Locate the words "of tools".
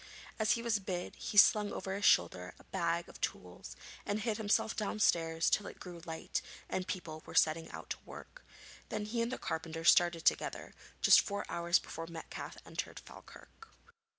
3.07-3.75